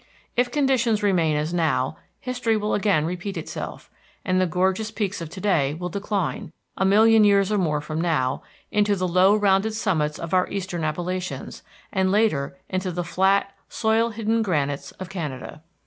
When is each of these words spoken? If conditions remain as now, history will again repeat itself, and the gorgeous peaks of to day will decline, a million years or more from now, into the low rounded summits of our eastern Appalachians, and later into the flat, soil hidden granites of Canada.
If 0.35 0.49
conditions 0.49 1.03
remain 1.03 1.37
as 1.37 1.53
now, 1.53 1.95
history 2.19 2.57
will 2.57 2.73
again 2.73 3.05
repeat 3.05 3.37
itself, 3.37 3.87
and 4.25 4.41
the 4.41 4.47
gorgeous 4.47 4.89
peaks 4.89 5.21
of 5.21 5.29
to 5.29 5.39
day 5.39 5.75
will 5.75 5.89
decline, 5.89 6.51
a 6.75 6.85
million 6.85 7.23
years 7.23 7.51
or 7.51 7.59
more 7.59 7.81
from 7.81 8.01
now, 8.01 8.41
into 8.71 8.95
the 8.95 9.07
low 9.07 9.35
rounded 9.35 9.75
summits 9.75 10.17
of 10.17 10.33
our 10.33 10.49
eastern 10.49 10.83
Appalachians, 10.83 11.61
and 11.93 12.09
later 12.11 12.57
into 12.67 12.91
the 12.91 13.03
flat, 13.03 13.53
soil 13.69 14.09
hidden 14.09 14.41
granites 14.41 14.89
of 14.93 15.07
Canada. 15.07 15.61